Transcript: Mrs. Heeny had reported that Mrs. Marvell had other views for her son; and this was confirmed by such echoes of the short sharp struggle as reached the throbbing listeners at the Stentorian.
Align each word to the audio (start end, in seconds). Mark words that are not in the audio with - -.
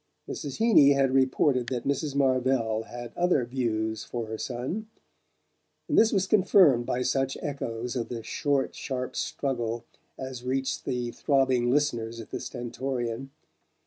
Mrs. 0.27 0.57
Heeny 0.57 0.93
had 0.95 1.13
reported 1.13 1.67
that 1.67 1.83
Mrs. 1.85 2.15
Marvell 2.15 2.85
had 2.85 3.13
other 3.15 3.45
views 3.45 4.03
for 4.03 4.25
her 4.25 4.37
son; 4.39 4.87
and 5.87 5.95
this 5.95 6.11
was 6.11 6.25
confirmed 6.25 6.87
by 6.87 7.03
such 7.03 7.37
echoes 7.39 7.95
of 7.95 8.09
the 8.09 8.23
short 8.23 8.73
sharp 8.73 9.15
struggle 9.15 9.85
as 10.17 10.43
reached 10.43 10.85
the 10.85 11.11
throbbing 11.11 11.69
listeners 11.69 12.19
at 12.19 12.31
the 12.31 12.39
Stentorian. 12.39 13.29